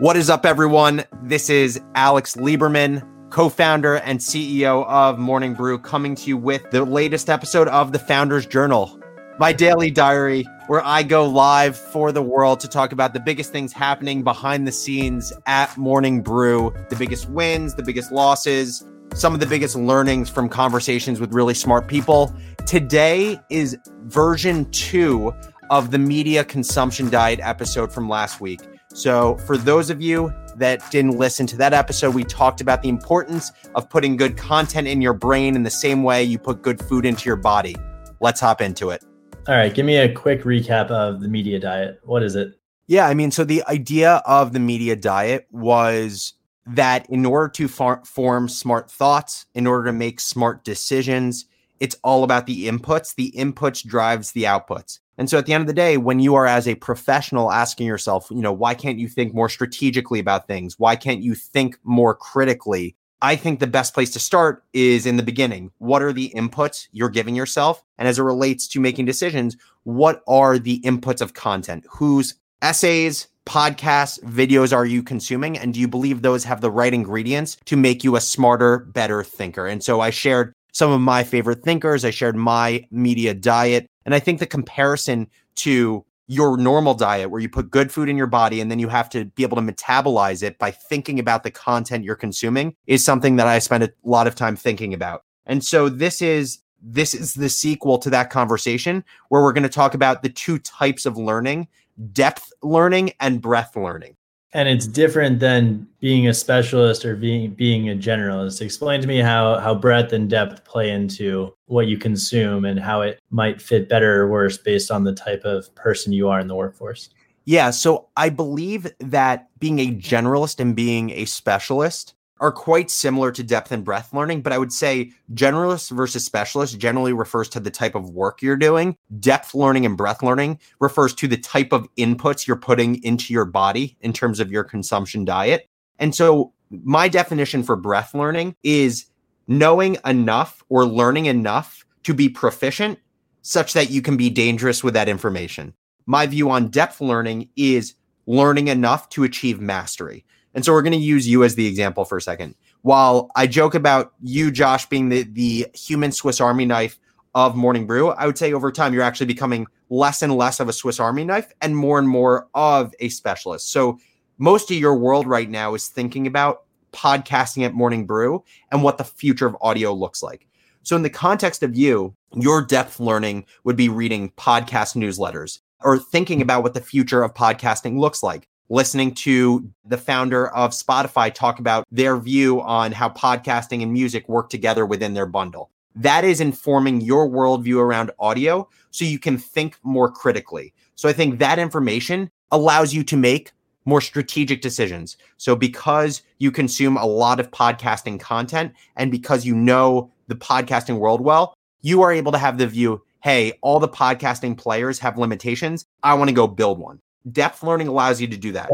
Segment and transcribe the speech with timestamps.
[0.00, 1.04] What is up, everyone?
[1.24, 6.62] This is Alex Lieberman, co founder and CEO of Morning Brew, coming to you with
[6.70, 8.98] the latest episode of the Founders Journal,
[9.38, 13.52] my daily diary, where I go live for the world to talk about the biggest
[13.52, 18.82] things happening behind the scenes at Morning Brew, the biggest wins, the biggest losses,
[19.12, 22.34] some of the biggest learnings from conversations with really smart people.
[22.66, 25.34] Today is version two
[25.68, 28.60] of the media consumption diet episode from last week.
[28.92, 32.88] So, for those of you that didn't listen to that episode, we talked about the
[32.88, 36.82] importance of putting good content in your brain in the same way you put good
[36.82, 37.76] food into your body.
[38.20, 39.04] Let's hop into it.
[39.48, 42.00] All right, give me a quick recap of the media diet.
[42.02, 42.58] What is it?
[42.88, 46.34] Yeah, I mean, so the idea of the media diet was
[46.66, 51.46] that in order to far- form smart thoughts, in order to make smart decisions,
[51.78, 53.14] it's all about the inputs.
[53.14, 54.98] The inputs drives the outputs.
[55.20, 57.86] And so at the end of the day, when you are as a professional asking
[57.86, 60.78] yourself, you know, why can't you think more strategically about things?
[60.78, 62.96] Why can't you think more critically?
[63.20, 65.72] I think the best place to start is in the beginning.
[65.76, 67.84] What are the inputs you're giving yourself?
[67.98, 71.84] And as it relates to making decisions, what are the inputs of content?
[71.90, 75.58] Whose essays, podcasts, videos are you consuming?
[75.58, 79.22] And do you believe those have the right ingredients to make you a smarter, better
[79.22, 79.66] thinker?
[79.66, 82.04] And so I shared some of my favorite thinkers.
[82.04, 83.86] I shared my media diet.
[84.04, 88.16] And I think the comparison to your normal diet where you put good food in
[88.16, 91.42] your body and then you have to be able to metabolize it by thinking about
[91.42, 95.24] the content you're consuming is something that I spend a lot of time thinking about.
[95.46, 99.68] And so this is this is the sequel to that conversation where we're going to
[99.68, 101.68] talk about the two types of learning,
[102.12, 104.16] depth learning and breadth learning
[104.52, 108.60] and it's different than being a specialist or being being a generalist.
[108.60, 113.02] Explain to me how how breadth and depth play into what you consume and how
[113.02, 116.48] it might fit better or worse based on the type of person you are in
[116.48, 117.10] the workforce.
[117.46, 123.30] Yeah so i believe that being a generalist and being a specialist are quite similar
[123.30, 127.60] to depth and breadth learning, but I would say generalist versus specialist generally refers to
[127.60, 128.96] the type of work you're doing.
[129.20, 133.44] Depth learning and breadth learning refers to the type of inputs you're putting into your
[133.44, 135.68] body in terms of your consumption diet.
[135.98, 139.06] And so my definition for breadth learning is
[139.46, 142.98] knowing enough or learning enough to be proficient
[143.42, 145.74] such that you can be dangerous with that information.
[146.06, 147.94] My view on depth learning is
[148.26, 150.24] learning enough to achieve mastery.
[150.54, 152.54] And so we're going to use you as the example for a second.
[152.82, 156.98] While I joke about you, Josh, being the, the human Swiss Army knife
[157.34, 160.68] of Morning Brew, I would say over time you're actually becoming less and less of
[160.68, 163.70] a Swiss Army knife and more and more of a specialist.
[163.70, 163.98] So
[164.38, 166.62] most of your world right now is thinking about
[166.92, 170.46] podcasting at Morning Brew and what the future of audio looks like.
[170.82, 175.98] So, in the context of you, your depth learning would be reading podcast newsletters or
[175.98, 181.34] thinking about what the future of podcasting looks like listening to the founder of Spotify
[181.34, 185.70] talk about their view on how podcasting and music work together within their bundle.
[185.96, 190.72] That is informing your worldview around audio so you can think more critically.
[190.94, 193.50] So I think that information allows you to make
[193.84, 195.16] more strategic decisions.
[195.36, 200.98] So because you consume a lot of podcasting content and because you know the podcasting
[200.98, 205.18] world well, you are able to have the view, hey, all the podcasting players have
[205.18, 205.86] limitations.
[206.04, 207.00] I want to go build one.
[207.30, 208.70] Depth learning allows you to do that.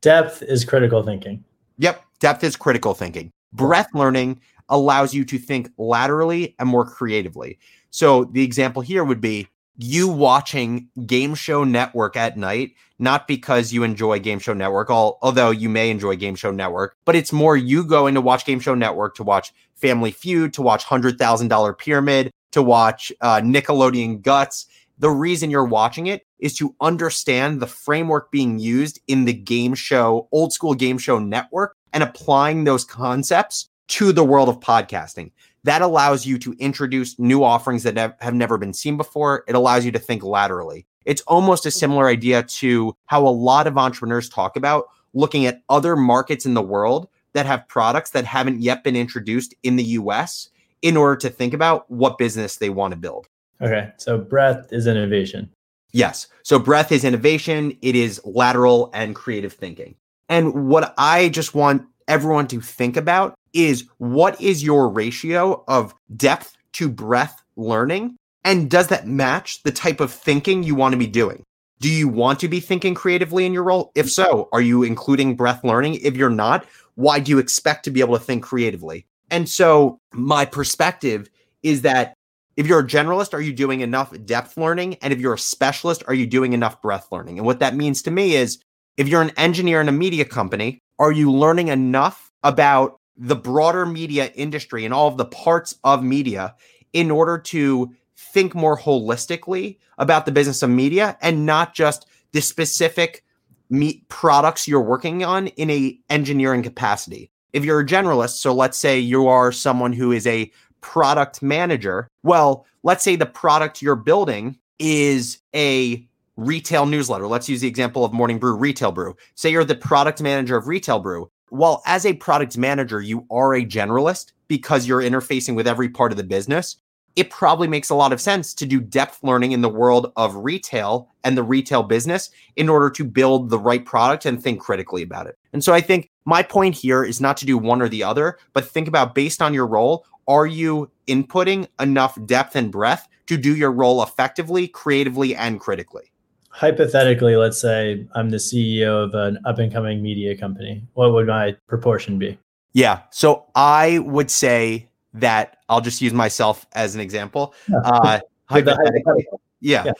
[0.00, 1.44] Depth, is critical thinking.
[1.78, 2.02] Yep.
[2.20, 3.32] Depth is critical thinking.
[3.52, 7.58] Breadth learning allows you to think laterally and more creatively.
[7.90, 13.72] So the example here would be you watching Game Show Network at night, not because
[13.72, 17.56] you enjoy Game Show Network, although you may enjoy Game Show Network, but it's more
[17.56, 22.30] you going to watch Game Show Network to watch Family Feud, to watch $100,000 Pyramid,
[22.52, 24.66] to watch uh, Nickelodeon Guts.
[25.00, 29.74] The reason you're watching it is to understand the framework being used in the game
[29.74, 35.32] show, old school game show network, and applying those concepts to the world of podcasting.
[35.64, 39.42] That allows you to introduce new offerings that have never been seen before.
[39.48, 40.86] It allows you to think laterally.
[41.06, 44.84] It's almost a similar idea to how a lot of entrepreneurs talk about
[45.14, 49.54] looking at other markets in the world that have products that haven't yet been introduced
[49.62, 50.50] in the US
[50.82, 53.28] in order to think about what business they want to build.
[53.62, 53.92] Okay.
[53.98, 55.50] So breath is innovation.
[55.92, 56.28] Yes.
[56.42, 59.96] So breath is innovation, it is lateral and creative thinking.
[60.28, 65.94] And what I just want everyone to think about is what is your ratio of
[66.16, 68.16] depth to breath learning?
[68.44, 71.42] And does that match the type of thinking you want to be doing?
[71.80, 73.90] Do you want to be thinking creatively in your role?
[73.94, 75.94] If so, are you including breath learning?
[75.94, 76.64] If you're not,
[76.94, 79.06] why do you expect to be able to think creatively?
[79.30, 81.30] And so, my perspective
[81.62, 82.14] is that
[82.60, 84.96] if you're a generalist, are you doing enough depth learning?
[84.96, 87.38] And if you're a specialist, are you doing enough breadth learning?
[87.38, 88.58] And what that means to me is
[89.00, 93.86] If you're an engineer in a media company, are you learning enough about the broader
[93.86, 96.54] media industry and all of the parts of media
[96.92, 102.42] in order to think more holistically about the business of media and not just the
[102.42, 103.24] specific
[103.70, 107.30] meat products you're working on in a engineering capacity.
[107.54, 112.08] If you're a generalist, so let's say you are someone who is a product manager,
[112.22, 116.06] well, let's say the product you're building is a
[116.36, 117.26] retail newsletter.
[117.26, 119.16] Let's use the example of Morning Brew Retail Brew.
[119.34, 121.30] Say you're the product manager of Retail Brew.
[121.50, 126.12] Well, as a product manager, you are a generalist because you're interfacing with every part
[126.12, 126.76] of the business
[127.16, 130.36] it probably makes a lot of sense to do depth learning in the world of
[130.36, 135.02] retail and the retail business in order to build the right product and think critically
[135.02, 135.36] about it.
[135.52, 138.38] And so I think my point here is not to do one or the other,
[138.52, 143.36] but think about based on your role, are you inputting enough depth and breadth to
[143.36, 146.12] do your role effectively, creatively, and critically?
[146.50, 150.84] Hypothetically, let's say I'm the CEO of an up and coming media company.
[150.94, 152.38] What would my proportion be?
[152.72, 153.00] Yeah.
[153.10, 157.52] So I would say that I'll just use myself as an example.
[157.84, 159.26] Uh, hypothetically,
[159.60, 159.84] yeah.
[159.84, 159.92] yeah.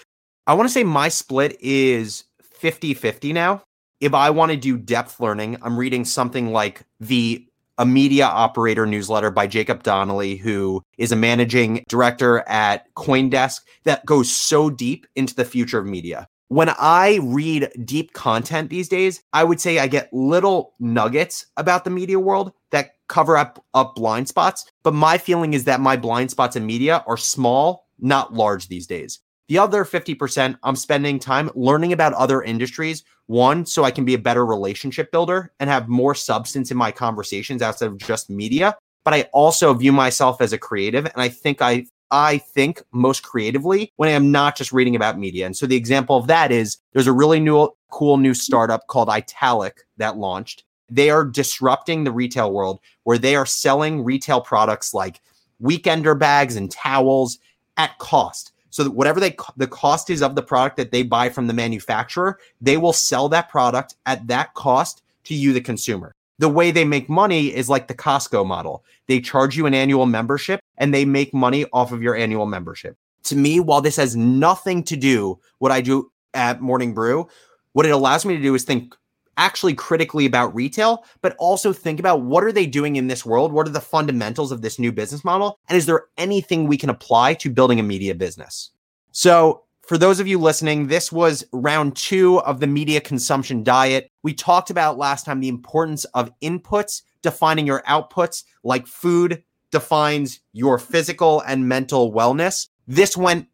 [0.46, 3.62] I want to say my split is 50 50 now.
[4.00, 8.86] If I want to do depth learning, I'm reading something like the a media operator
[8.86, 15.06] newsletter by Jacob Donnelly, who is a managing director at Coindesk that goes so deep
[15.16, 16.26] into the future of media.
[16.48, 21.84] When I read deep content these days, I would say I get little nuggets about
[21.84, 24.64] the media world that cover up up blind spots.
[24.82, 28.88] But my feeling is that my blind spots in media are small, not large these
[28.88, 29.20] days.
[29.50, 33.02] The other 50%, I'm spending time learning about other industries.
[33.26, 36.92] One, so I can be a better relationship builder and have more substance in my
[36.92, 38.76] conversations outside of just media.
[39.04, 41.04] But I also view myself as a creative.
[41.04, 45.18] And I think I I think most creatively when I am not just reading about
[45.18, 45.46] media.
[45.46, 49.08] And so the example of that is there's a really new cool new startup called
[49.08, 54.94] Italic that launched they are disrupting the retail world where they are selling retail products
[54.94, 55.20] like
[55.60, 57.40] weekender bags and towels
[57.76, 58.52] at cost.
[58.70, 61.52] So that whatever they the cost is of the product that they buy from the
[61.52, 66.14] manufacturer, they will sell that product at that cost to you, the consumer.
[66.38, 68.82] The way they make money is like the Costco model.
[69.08, 72.96] They charge you an annual membership and they make money off of your annual membership.
[73.24, 77.28] To me, while this has nothing to do what I do at Morning Brew,
[77.72, 78.96] what it allows me to do is think
[79.40, 83.52] actually critically about retail, but also think about what are they doing in this world?
[83.52, 85.58] What are the fundamentals of this new business model?
[85.68, 88.70] And is there anything we can apply to building a media business?
[89.12, 94.08] So, for those of you listening, this was round two of the media consumption diet.
[94.22, 99.42] We talked about last time the importance of inputs defining your outputs, like food
[99.72, 102.68] defines your physical and mental wellness.
[102.86, 103.48] This went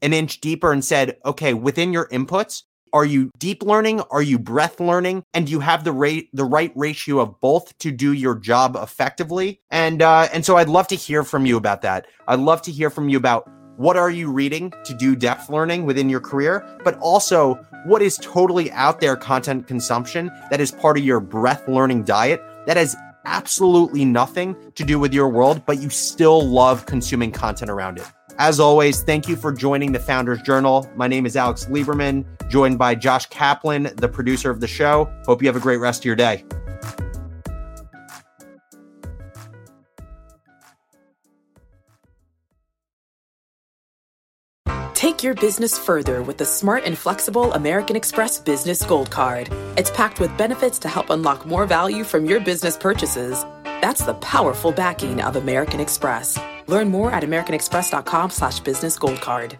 [0.00, 2.62] an inch deeper and said, okay, within your inputs,
[2.92, 4.00] are you deep learning?
[4.10, 5.24] Are you breadth learning?
[5.32, 8.76] And do you have the rate the right ratio of both to do your job
[8.76, 9.60] effectively?
[9.70, 12.06] And uh, and so I'd love to hear from you about that.
[12.28, 15.86] I'd love to hear from you about what are you reading to do depth learning
[15.86, 17.54] within your career, but also
[17.86, 22.40] what is totally out there content consumption that is part of your breadth learning diet
[22.66, 22.94] that has
[23.24, 28.04] absolutely nothing to do with your world, but you still love consuming content around it.
[28.42, 30.90] As always, thank you for joining the Founders Journal.
[30.96, 35.08] My name is Alex Lieberman, joined by Josh Kaplan, the producer of the show.
[35.26, 36.44] Hope you have a great rest of your day.
[44.94, 49.50] Take your business further with the smart and flexible American Express Business Gold Card.
[49.76, 53.44] It's packed with benefits to help unlock more value from your business purchases.
[53.62, 56.36] That's the powerful backing of American Express.
[56.66, 59.58] Learn more at americanexpress.com slash business gold card.